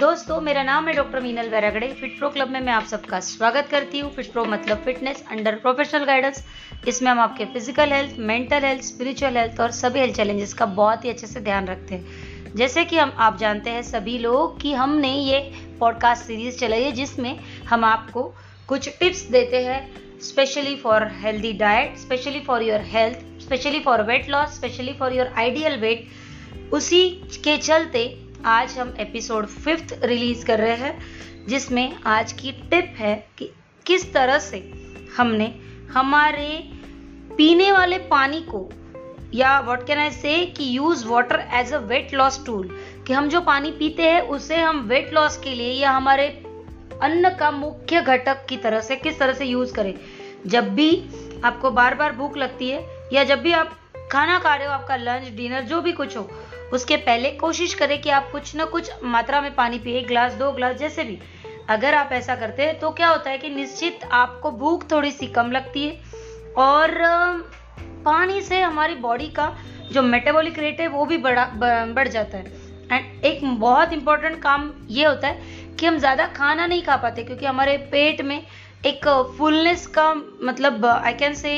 दोस्तों, 0.00 0.40
मेरा 0.40 0.62
नाम 0.62 0.88
है 0.88 0.92
doctor 0.94 1.20
Meenal 1.20 1.48
Vairagade. 1.50 1.86
Fit 2.00 2.18
Pro 2.18 2.28
Club 2.30 2.48
में 2.48 2.60
मैं 2.60 2.72
आप 2.72 2.84
सबका 2.86 3.18
स्वागत 3.20 3.68
करती 3.70 3.98
हूँ। 3.98 4.10
फिट 4.14 4.30
प्रो 4.32 4.44
मतलब 4.44 4.82
फिटनेस 4.84 5.24
अंडर 5.30 5.54
प्रोफेशनल 5.54 6.04
गाइडेंस 6.04 6.44
इसमें 6.88 7.10
हम 7.10 7.20
आपके 7.20 7.44
physical 7.44 7.92
health 7.92 8.18
mental 8.28 8.64
health 8.64 8.82
spiritual 8.82 9.36
health 9.36 9.60
और 9.60 9.70
सभी 9.70 10.00
हेल्थ 10.00 10.16
चैलेंजेस 10.16 10.52
का 10.54 10.66
बहुत 10.76 11.04
ही 11.04 11.10
अच्छे 11.10 11.26
से 11.26 11.40
ध्यान 11.40 11.66
रखते 11.66 11.94
हैं। 11.94 12.52
जैसे 12.56 12.84
कि 12.84 12.98
हम, 12.98 13.12
आप 13.18 13.38
जानते 13.38 13.70
हैं 13.70 13.82
सभी 13.82 14.18
लोग 14.18 14.60
कि 14.60 14.72
हमने 14.72 15.12
ये 15.12 15.40
पॉडकास्ट 15.80 16.24
सीरीज़ 16.24 16.58
चलाई 16.58 16.82
है, 16.82 16.92
जिसमें 16.92 17.38
हम 17.68 17.84
आपको 17.84 18.22
कुछ 18.68 18.88
टिप्स 19.00 19.22
देते 19.30 19.64
हैं 19.64 20.20
specially 20.20 20.76
for 20.76 21.08
healthy 21.22 21.52
diet 21.56 21.96
specially 21.96 22.40
for 22.40 22.62
your 22.62 22.84
health 22.86 23.42
specially 23.42 23.80
for 23.80 24.02
weight 24.02 24.30
loss 24.30 24.56
specially 24.56 24.92
for 24.92 25.16
your 25.16 25.34
ideal 25.36 25.78
weight 25.80 26.08
उसी 26.72 27.08
के 27.44 27.56
चलते 27.56 28.06
आज 28.46 28.76
हम 28.78 28.92
एपिसोड 29.00 29.46
फिफ्थ 29.46 29.94
रिलीज़ 30.04 30.44
कर 30.46 30.58
रहे 30.58 30.74
हैं, 30.76 30.98
जिसमें 31.48 31.96
आज 32.06 32.32
की 32.32 32.52
टिप 32.52 32.94
है 32.98 33.14
कि 33.38 33.50
किस 33.86 34.12
तरह 34.12 34.38
से 34.38 34.58
हमने 35.16 35.46
हमारे 35.92 36.70
पीने 37.36 37.72
वाले 37.72 37.98
पानी 37.98 38.40
को, 38.40 38.68
या 39.34 39.58
व्हाट 39.60 39.86
कैन 39.86 39.98
आई 39.98 40.10
से 40.10 40.46
कि 40.46 40.76
use 40.76 41.06
water 41.06 41.44
as 41.52 41.72
a 41.72 41.78
weight 41.78 42.14
loss 42.14 42.44
tool 42.46 42.78
कि 43.06 43.12
हम 43.12 43.28
जो 43.28 43.40
पानी 43.40 43.70
पीते 43.70 44.02
हैं, 44.02 44.20
उसे 44.20 44.56
हम 44.56 44.80
वेट 44.80 45.12
लॉस 45.14 45.36
के 45.36 45.54
लिए 45.54 45.72
या 45.72 45.90
हमारे 45.90 46.28
अन्न 47.02 47.36
का 47.36 47.50
मुख्य 47.50 48.02
घटक 48.02 48.46
की 48.48 48.56
तरह 48.56 48.80
से, 48.80 48.96
किस 48.96 49.18
तरह 49.18 49.32
से 49.32 49.44
यूज़ 49.44 49.74
करें। 49.74 49.94
जब 50.46 50.74
भी 50.74 51.04
आपको 51.44 51.70
बार 51.70 51.94
बार 51.94 52.12
भूख 52.12 52.36
लगती 52.36 52.70
है, 52.70 52.86
या 53.12 53.24
जब 53.24 53.40
भी 53.40 53.52
आप 53.52 53.78
खाना 54.12 54.38
खा 54.38 54.54
रहे 54.54 54.66
हो, 54.66 54.72
आपका 54.72 54.96
लंच 54.96 55.28
डिनर 55.30 55.62
जो 55.62 55.80
भी 55.80 55.92
कुछ 55.92 56.16
हो, 56.16 56.28
उसके 56.72 56.96
पहले 56.98 57.30
कोशिश 57.32 57.74
करें 57.74 58.00
कि 58.02 58.10
आप 58.10 58.30
कुछ 58.32 58.54
ना 58.56 58.64
कुछ 58.66 58.90
मात्रा 59.04 59.40
में 59.40 59.54
पानी 59.54 59.78
पिए, 59.78 59.98
एक 59.98 60.06
ग्लास 60.06 60.32
दो 60.34 60.50
ग्लास 60.52 60.76
जैसे 60.76 61.04
भी। 61.04 61.18
अगर 61.70 61.94
आप 61.94 62.12
ऐसा 62.12 62.34
करते 62.36 62.62
हैं 62.62 62.78
तो 62.78 62.90
क्या 62.90 63.08
होता 63.08 63.30
है 63.30 63.38
कि 63.38 63.48
निश्चित 63.50 64.04
आपको 64.12 64.50
भूख 64.52 64.90
थोड़ी 64.92 65.10
सी 65.10 65.26
कम 65.28 65.50
लगती 65.52 65.86
है 65.86 66.00
और 66.58 66.96
पानी 68.04 68.40
से 68.42 68.60
हमारी 68.60 68.94
बॉडी 68.96 69.26
का 69.30 69.52
जो 69.92 70.02
मेटाबॉलिक 70.02 70.58
रेट 70.58 70.80
है, 70.80 70.86
वो 70.88 71.04
भी 71.06 71.18
बढ़ा 71.18 71.44
बढ़ 71.88 72.08
जाता 72.08 72.38
है। 72.38 72.66
एंड 72.92 73.24
एक 73.24 73.44
बहुत 73.60 73.92
इंपॉर्टेंट 73.92 74.40
काम 74.42 74.70
ये 74.90 75.04
होता 75.04 75.28
है 75.28 75.76
कि 75.78 75.86
हम 75.86 75.98
ज़्यादा 75.98 76.26
खाना 76.28 76.66
नहीं 76.66 76.82
खा 76.82 76.96
पाते, 76.96 77.24
क्योंकि 77.24 77.46
हमारे 77.46 77.76
पेट 77.92 78.22
में 78.22 78.42
एक 78.86 79.08
फुलनेस 79.38 79.86
का 79.88 80.12
मतलब 80.42 80.86
आई 80.86 81.12
कैन 81.14 81.34
से 81.34 81.52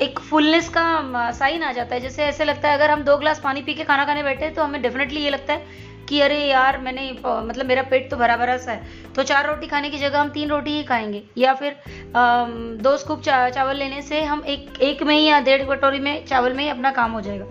एक 0.00 0.18
फुलनेस 0.20 0.68
का 0.68 1.30
साइन 1.32 1.62
आ 1.62 1.72
जाता 1.72 1.94
है। 1.94 2.00
जैसे 2.00 2.24
ऐसे 2.24 2.44
लगता 2.44 2.68
है 2.68 2.74
अगर 2.74 2.90
हम 2.90 3.02
दो 3.04 3.16
ग्लास 3.16 3.40
पानी 3.40 3.62
पी 3.62 3.74
के 3.74 3.84
खाना 3.84 4.04
खाने 4.04 4.22
बैठे 4.22 4.48
तो 4.50 4.62
हमें 4.62 4.80
डेफिनेटली 4.82 5.20
ये 5.20 5.30
लगता 5.30 5.52
है 5.52 5.90
कि 6.08 6.20
अरे 6.20 6.38
यार 6.38 6.78
मैंने 6.78 7.10
मतलब 7.24 7.66
मेरा 7.66 7.82
पेट 7.82 8.10
तो 8.10 8.16
भरा 8.16 8.36
भरा 8.36 8.56
सा 8.56 8.72
है। 8.72 9.12
तो 9.14 9.22
चार 9.22 9.46
रोटी 9.46 9.66
खाने 9.66 9.90
की 9.90 9.98
जगह 9.98 10.20
हम 10.20 10.28
तीन 10.30 10.48
रोटी 10.48 10.70
ही 10.70 10.82
खाएँगे। 10.84 11.22
या 11.38 11.54
फिर 11.54 11.72
आ, 12.16 12.44
दो 12.46 12.96
स्कूप 12.96 13.22
चा, 13.22 13.48
चावल 13.50 13.76
लेने 13.76 14.02
से 14.02 14.22
हम 14.22 14.42
एक 14.46 14.80
एक 14.82 15.02
में 15.02 15.14
ही 15.14 15.24
या 15.24 15.40
डेढ़ 15.40 15.62
कटोरी 15.68 15.98
में 15.98 16.24
चावल 16.26 16.52
में 16.52 16.64
ही 16.64 16.70
अपना 16.70 16.90
काम 16.92 17.12
हो 17.12 17.20
जाएगा। 17.20 17.46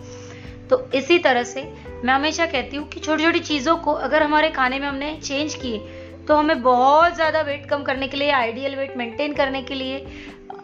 तो 0.70 0.90
इसी 0.96 1.18
तरह 1.20 1.44
से 1.44 1.62
मैं 2.04 2.14
हमेशा 2.14 2.46
कहती 2.46 2.78
हूँ 2.78 2.88
कि 2.90 3.00
छोटी 3.00 3.24
छोटी 3.24 3.40
चीज़ों 3.42 3.76
को 3.78 3.94
अगर 4.02 4.24
हमारे 4.24 4.50
खाने 4.52 4.80
में 4.80 4.88
हमने 4.88 5.16
चेंज 5.18 5.56
किए 5.56 5.80
तो 6.28 6.36
हमें 6.36 6.62
बहुत 6.62 7.16
ज़्यादा 7.16 7.42
वेट 7.42 7.66
कम 7.66 7.84
करने 7.84 8.08
के 8.08 8.18
लिए 8.18 8.30
आइडियल 8.32 8.76
वेट 8.76 8.96
मेंटेन 8.98 9.34
करने 9.34 9.62
के 9.62 9.76
लिए 9.76 10.06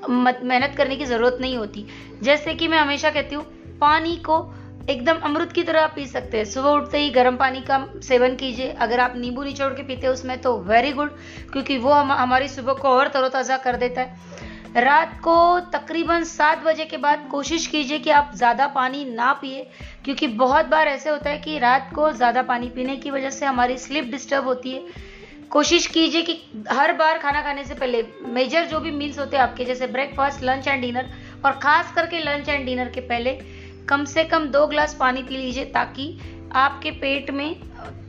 मेहनत 0.03 0.76
करने 0.78 0.95
की 0.95 1.06
ज़रूरत 1.06 1.38
नहीं 1.42 1.58
होती। 1.58 1.86
जैसे 2.23 2.53
कि 2.53 2.67
मैं 2.67 2.78
हमेशा 2.78 3.09
कहती 3.09 3.36
हूँ, 3.36 3.44
पानी 3.81 4.16
को 4.17 4.38
एकदम 4.90 5.17
अमृत 5.20 5.52
की 5.52 5.64
तरह 5.64 5.88
पी 5.88 6.06
सकते 6.06 6.38
हैं। 6.38 6.45
सुबह 6.45 6.70
उठते 6.70 6.98
ही 6.98 7.09
गर्म 7.09 7.38
पानी 7.38 7.62
का 7.62 7.86
सेवन 8.03 8.36
कीजिए। 8.36 8.70
अगर 8.72 9.00
आप 9.00 9.14
नींबू 9.18 9.44
निचोड़ 9.44 9.72
के 9.73 9.84
पीते 9.84 10.08
हैं, 10.08 10.14
उसमें 10.14 10.38
तो 10.42 10.58
वेरी 10.59 10.91
गुड 10.91 11.09
क्योंकि 11.52 11.78
वो 11.78 11.91
हम, 11.91 12.12
हमारी 12.12 12.47
सुबह 12.47 12.74
को 12.74 12.90
और 12.90 13.08
तरोताज़ा 13.08 13.58
कर 13.58 13.75
देता 13.75 14.02
है। 14.02 14.46
रात 14.75 15.19
को 15.24 15.59
तकरीबन 15.74 16.24
सात 16.24 16.64
बजे 16.64 16.85
के 16.85 16.97
बाद 16.97 17.28
कोशिश 17.31 17.68
कीजिए 17.68 18.00
कि 18.00 18.09
आप 18.09 18.31
ज़्यादा 18.35 18.68
पानी 18.68 19.03
ना 19.06 19.31
पिए, 19.34 19.68
क्योंकि 20.06 20.28
बहुत 20.28 20.66
बार 20.66 20.88
ऐसे 20.88 21.09
होता 21.09 21.29
है 21.29 21.38
कि 21.38 21.58
रात 21.59 21.91
को 21.96 22.12
ज़्यादा 22.12 22.41
पानी 22.44 22.69
पीने 22.69 22.96
की 22.96 23.12
वजह 23.12 23.29
से 23.29 23.46
हमारी 23.46 23.78
स्लीप 23.78 24.12
डिस्टर्ब 24.12 24.44
होती 24.44 24.72
है। 24.72 25.16
कोशिश 25.52 25.85
कीजिए 25.88 26.22
कि 26.22 26.34
हर 26.69 26.94
बार 26.94 27.18
खाना 27.18 27.41
खाने 27.41 27.63
से 27.66 27.74
पहले 27.74 28.03
मेजर 28.28 28.66
जो 28.66 28.80
भी 28.80 28.91
मील्स 28.91 29.19
होते 29.19 29.38
हैं 29.38 29.44
आपके, 29.44 29.66
जैसे 29.66 29.88
ब्रेकफास्ट 29.88 30.44
लंच 30.44 30.68
एंड 30.68 30.81
डिनर 30.81 31.09
और 31.46 31.52
खास 31.63 31.91
करके 31.96 32.19
लंच 32.19 32.50
एंड 32.50 32.66
डिनर 32.66 32.90
के 32.90 33.02
पहले 33.02 33.38
कम 33.90 34.03
से 34.06 34.24
कम 34.24 34.46
दो 34.47 34.66
ग्लास 34.68 34.96
पानी 35.00 35.24
पी 35.24 35.38
लीजिए 35.38 35.66
ताकि 35.66 36.18
आपके 36.56 36.91
पेट 36.91 37.31
में 37.31 37.56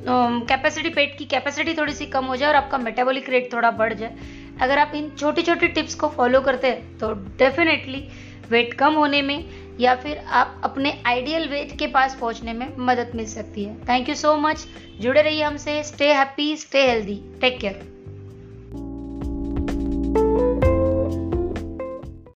कैपेसिटी 0.08 0.88
पेट 0.88 1.16
की 1.18 1.24
कैपेसिटी 1.24 1.74
थोड़ी 1.74 1.92
सी 1.92 2.06
कम 2.06 2.24
हो 2.24 2.36
जाए 2.36 2.48
और 2.48 2.56
आपका 2.56 2.78
मेटाबॉलिक 2.78 3.28
रेट 3.30 3.52
थोड़ा 3.52 3.70
बढ़ 3.70 3.94
जाए। 3.94 4.16
अगर 4.60 4.78
आप 4.78 4.92
इन 4.94 5.10
छोटी 5.10 5.42
छोटी 5.42 5.68
टिप्स 5.68 5.94
को 5.94 6.08
फॉलो 6.08 6.40
करते 6.40 6.68
हैं 6.68 6.98
तो 6.98 7.12
डेफिनेटली 7.38 8.08
वेट 8.50 8.74
कम 8.74 8.94
होने 8.94 9.22
में 9.22 9.44
या 9.80 9.94
फिर 9.94 10.18
आप 10.18 10.60
अपने 10.64 10.92
आइडियल 11.06 11.48
वेट 11.48 11.78
के 11.78 11.86
पास 11.86 12.16
पहुँचने 12.20 12.52
में 12.52 12.66
मदद 12.78 13.12
मिल 13.14 13.26
सकती 13.26 13.64
है। 13.64 13.74
थैंक 13.84 14.08
यू 14.08 14.14
सो 14.14 14.36
मच 14.36 14.66
जुड़े 15.00 15.22
रहिए 15.22 15.42
हमसे। 15.42 15.82
Stay 15.82 16.12
happy 16.12 16.56
stay 16.56 16.86
healthy 16.90 17.20
take 17.40 17.58
care 17.60 17.97